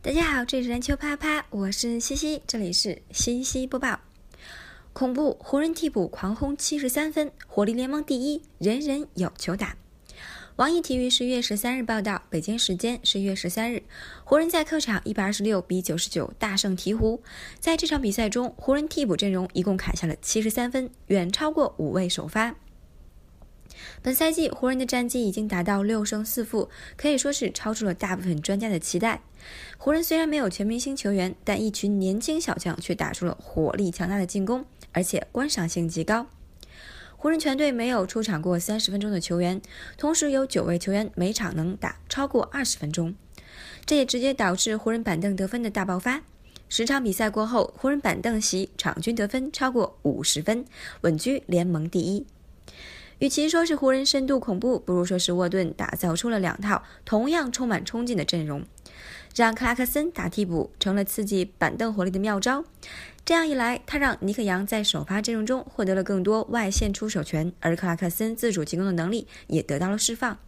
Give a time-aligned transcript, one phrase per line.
[0.00, 3.98] 大家好，这里是篮球啪啪，我是西西，这里是西西播报。
[4.92, 9.76] 恐怖，湖人替补狂轰七十三分，火力联盟第一，人人有球打。
[10.54, 13.82] 网易体育十月十三日报道，北京时间十月十三日，
[14.22, 17.18] 湖人在客场一百二十六比九十九大胜鹈鹕。
[17.58, 22.54] 在这场比赛中，湖人替补阵容一共砍下了七十三分，远超过五位首发。
[24.02, 29.22] 本赛季湖人的战绩已经达到六胜四负，可以说是超出了大部分专家的期待。
[29.76, 36.26] 湖人虽然没有全明星球员，但一群年轻小将却打出了火力强大的进攻，而且观赏性极高。
[37.16, 39.60] 湖人全队没有出场过三十分钟的球员，
[39.96, 43.14] 同时有九位球员每场能打超过二十分钟，
[43.84, 46.22] 这也直接导致湖人板凳得分的大爆发。
[46.68, 50.64] 十场比赛过后，湖人板凳席场均得分超过五十分，
[51.00, 52.24] 稳居联盟第一。
[53.18, 58.62] 与其说是湖人深度恐怖，不如说是沃顿打造出了两套同样充满冲劲的阵容，
[59.34, 62.64] 让克拉克森打替补成了刺激板凳火力的妙招。
[63.24, 70.38] 这样一来，他让尼克杨在首发阵容中获得了更多外线出手权，而克拉克森自主进攻的能力也得到了释放。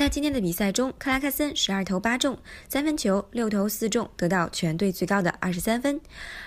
[0.00, 2.38] 在今天的比赛中，克拉克森十二投八中，
[2.70, 6.00] 三分球六投四中，得到全队最高的二十三分。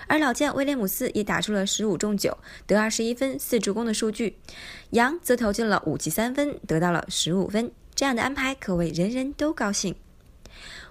[0.08, 4.38] 而老将威廉姆斯也打出了十五中九，得二十一分四助攻的数据。
[4.90, 7.70] 杨则投进了五记三分，得到了十五分。
[7.94, 9.94] 这样的安排可谓人人都高兴。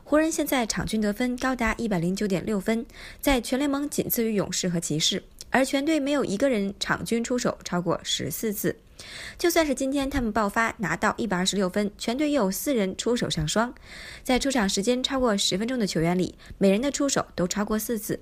[0.06, 2.86] 湖人现在场均得分高达一百零九点六分，
[3.20, 5.22] 在全联盟仅次于勇士和骑士。
[5.50, 8.76] 而全队没有一个人场均出手超过十四次，
[9.38, 13.74] 就算是今天他们爆发拿到一百二十六分，全队又有四人出手上双，
[14.24, 18.20] 在出场时间超过十分钟的球员里，每人的出手都超过四次。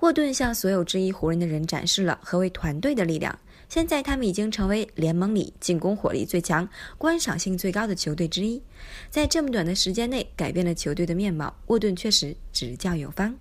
[0.00, 3.38] 沃顿向所有质疑湖人的人展示了何为团队的力量。
[3.68, 8.62] 现在他们已经成为联盟里进攻火力最强、观赏性最高的球队之一，
[9.08, 11.56] 在这么短的时间内改变了球队的面貌。
[11.68, 13.36] 沃顿确实执教有方。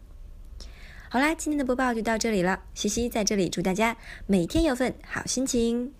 [1.10, 2.62] 好啦，今天的播报就到这里了。
[2.74, 5.92] 西西在这里祝大家每天有份好心情。